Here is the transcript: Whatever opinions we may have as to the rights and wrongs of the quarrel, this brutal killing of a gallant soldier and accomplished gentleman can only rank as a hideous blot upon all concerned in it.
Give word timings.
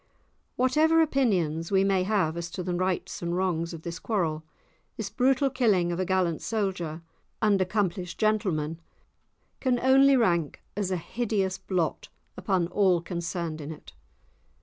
Whatever 0.55 0.99
opinions 0.99 1.71
we 1.71 1.83
may 1.83 2.01
have 2.01 2.35
as 2.35 2.49
to 2.49 2.63
the 2.63 2.73
rights 2.73 3.21
and 3.21 3.37
wrongs 3.37 3.71
of 3.71 3.83
the 3.83 3.99
quarrel, 4.01 4.41
this 4.97 5.11
brutal 5.11 5.51
killing 5.51 5.91
of 5.91 5.99
a 5.99 6.05
gallant 6.05 6.41
soldier 6.41 7.03
and 7.39 7.61
accomplished 7.61 8.17
gentleman 8.17 8.81
can 9.59 9.79
only 9.79 10.17
rank 10.17 10.59
as 10.75 10.89
a 10.89 10.97
hideous 10.97 11.59
blot 11.59 12.09
upon 12.35 12.65
all 12.69 12.99
concerned 12.99 13.61
in 13.61 13.71
it. 13.71 13.93